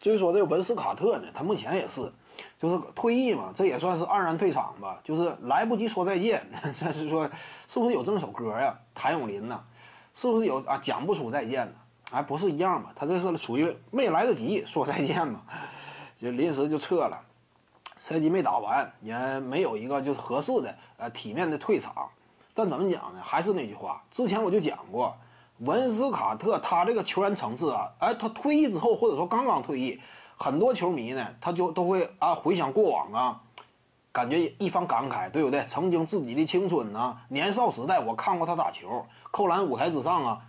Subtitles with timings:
[0.00, 2.12] 至于说这个文斯卡特呢，他目前也是，
[2.56, 6.46] 就是退役嘛，这也算是黯然退场吧，就是来不及说再见。
[6.62, 7.28] 这是说，
[7.66, 8.78] 是不是有这么首歌呀？
[8.94, 9.60] 谭咏麟呢？
[10.14, 10.78] 是不是有啊？
[10.78, 11.72] 讲不出再见呢？
[12.12, 12.90] 哎，不是一样吗？
[12.94, 15.42] 他这是属于没来得及说再见嘛，
[16.20, 17.20] 就临时就撤了，
[18.00, 22.08] 赛季没打完，也没有一个就是合适的呃体面的退场。
[22.54, 23.20] 但怎么讲呢？
[23.22, 25.16] 还是那句话，之前我就讲过。
[25.58, 30.00] 文斯卡特他这个球员层次啊，哎，他退役之后或者说刚刚退役，
[30.36, 33.40] 很多球迷呢，他就都会啊回想过往啊，
[34.12, 35.64] 感觉一番感慨，对不对？
[35.66, 40.40] 曾经自己的青春呢，年少时代我看过他打球，扣篮舞台之上啊，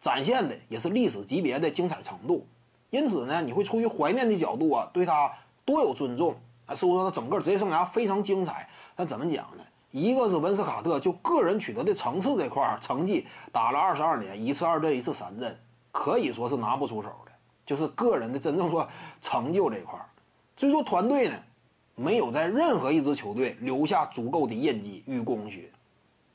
[0.00, 2.46] 展现的也是历史级别的精彩程度。
[2.90, 5.32] 因此呢，你会出于怀念的角度啊，对他
[5.64, 6.36] 多有尊重
[6.66, 8.68] 啊，说说他整个职业生涯非常精彩。
[8.96, 9.64] 那怎么讲呢？
[9.92, 15.56] 一个是文斯卡特就个人取得的层次这块成绩打了二十二年，一次二阵一次三阵，
[15.90, 17.32] 可以说是拿不出手的。
[17.66, 18.88] 就是个人的真正说
[19.20, 20.08] 成就这块儿，
[20.56, 21.34] 至于说团队呢，
[21.94, 25.70] 没有在任何一支球队留下足够的印记与功勋。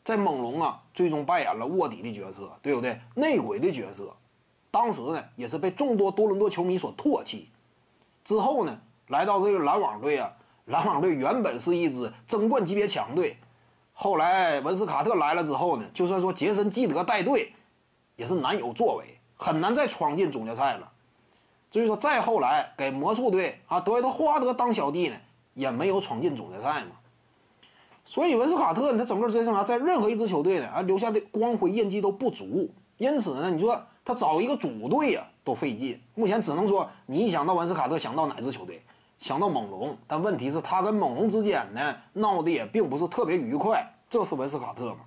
[0.03, 3.01] 在猛龙啊，最终扮演了卧底的角色，对不对？
[3.15, 4.15] 内鬼的角色，
[4.69, 7.49] 当时呢也是被众多多伦多球迷所唾弃。
[8.23, 10.31] 之后呢，来到这个篮网队啊，
[10.65, 13.35] 篮网队原本是一支争冠级别强队。
[13.99, 17.51] 后来文斯卡特来了之后呢，就算说杰森基德带队，
[18.15, 20.91] 也是难有作为，很难再闯进总决赛了。
[21.71, 25.15] 至于说再后来给魔术队啊德怀特霍华德当小弟呢，
[25.55, 26.91] 也没有闯进总决赛嘛。
[28.05, 35.99] 所以文斯卡特呢他整个职业生涯在任何一支球队呢啊留下的光辉印记都不足，因此呢，你说他找一个主队呀都费劲。
[36.13, 38.79] 目前只能说你一想到文斯卡特想到哪支球队？
[39.19, 44.99] 想到猛龙，但问题是，他跟猛龙之间呢闹得也并不是特别愉快，这是文斯卡特嘛？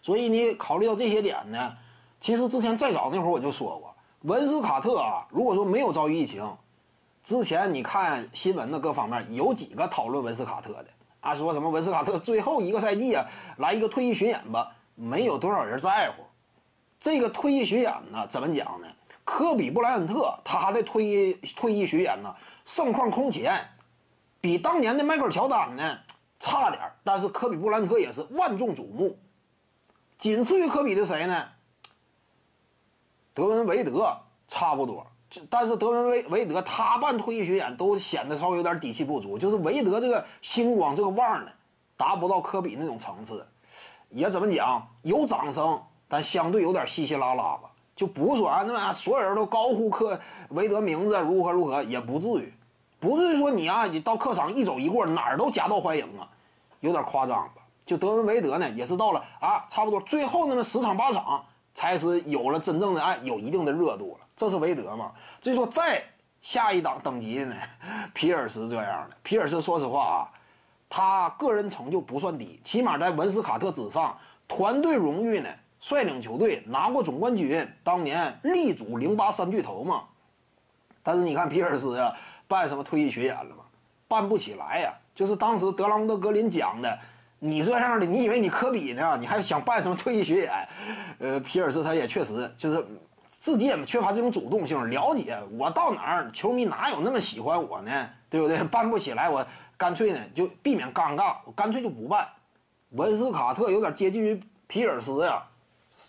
[0.00, 1.74] 所以你考虑到这些点呢，
[2.20, 6.56] 其实之前再早那会儿我就说过，文斯卡特啊，如果说没有遭遇疫情，
[7.22, 10.86] 之前你看新闻的各方面有几个讨论文斯卡特的
[11.20, 13.26] 啊，说什么文斯卡特最后一个赛季啊
[13.58, 16.22] 来一个退役巡演吧，没有多少人在乎。
[16.98, 18.86] 这个退役巡演呢，怎么讲呢？
[19.28, 22.34] 科比布莱恩特他的退役退役巡演呢？
[22.64, 23.68] 盛况空前，
[24.40, 25.98] 比当年的迈克尔乔丹呢
[26.40, 29.18] 差点但是科比布莱恩特也是万众瞩目。
[30.16, 31.46] 仅次于科比的谁呢？
[33.34, 34.18] 德文维德
[34.48, 35.06] 差不多，
[35.50, 41.52] 但是德文维维德他办退役巡演都显得稍微有点底气不足，就是维德这个星光这个腕呢，
[41.98, 43.46] 达不到科比那种层次。
[44.08, 50.18] 也怎么讲，有掌声，但相对有点稀稀拉拉吧，就不说啊，那么所有人都高呼克
[50.50, 52.54] 维德名字如何如何，也不至于。
[53.00, 56.22] 不至于说你啊，你到客场一走一过，哪儿都夹道欢迎啊，
[56.78, 57.54] 有点夸张吧？
[57.84, 61.44] 就德文维德呢，也是到了啊，差不多最后那么十场八场，
[61.74, 64.26] 才是有了真正的哎，有一定的热度了。
[64.36, 65.10] 这是维德嘛？
[65.40, 66.00] 所以说再
[66.40, 67.56] 下一档等级呢，
[68.14, 69.16] 皮尔斯这样的。
[69.24, 70.30] 皮尔斯说实话啊，
[70.88, 74.16] 他个人成就不算低，起码在文斯卡特之上，
[74.46, 75.48] 团队荣誉呢，
[75.80, 80.04] 率领球队拿过总冠军，当年力主零八三巨头嘛。
[81.02, 82.14] 但是你看皮尔斯呀。
[82.48, 83.62] 办什么退役巡演了吗？
[84.08, 84.90] 办不起来呀！
[85.14, 86.98] 就是当时德朗德格林讲的，
[87.38, 89.18] 你这样的，你以为你科比呢？
[89.20, 90.50] 你还想办什么退役巡演？
[91.18, 92.82] 呃，皮尔斯他也确实就是
[93.28, 98.08] 自己也缺乏这种主动性，了解我到哪儿，球迷哪有那么喜欢我呢？
[98.30, 98.64] 对不对？
[98.64, 99.46] 办不起来，我
[99.76, 102.26] 干脆呢就避免尴尬，我干脆就不办。
[102.92, 105.42] 文斯卡特有点接近于皮尔斯呀，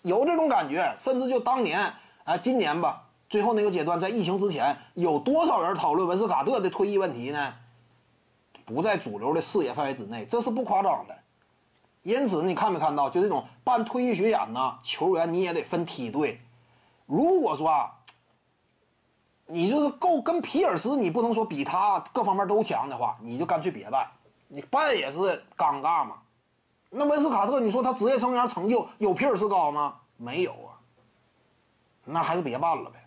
[0.03, 3.05] 有这种感觉，甚至就当年啊，今年吧。
[3.29, 7.53] 最后那个阶段，在疫情之前，有多少人讨论文斯卡特的退役问题呢？
[8.66, 11.16] 不在主流的视野范围之内，这是不夸张的。
[12.01, 14.79] 因此，你看没看到，就这种办退役巡演呢？
[14.81, 16.39] 球员你也得分梯队。
[17.05, 17.91] 如果说啊，
[19.45, 24.09] 你就是够跟皮尔斯，你不能说比他各方面都强的话，你就干脆别办。
[24.47, 25.19] 你办也是
[25.57, 26.16] 尴尬嘛。
[26.89, 29.95] 那文斯卡特，你说他职业生涯成就有皮尔斯高吗？
[30.17, 30.73] 没有啊。
[32.03, 33.05] 那还是别办了呗。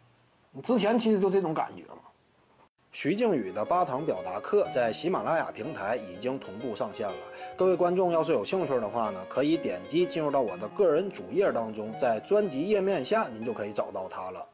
[0.53, 1.99] 你之前其实就这种感觉嘛。
[2.93, 7.17] 徐静宇的八堂表达课在喜马拉雅平台已经同步上线了，
[7.57, 14.47] 各位观众要是有兴趣的话呢，可以点击进入到我的个人主页当中，在专辑页面下您就可以找到它了。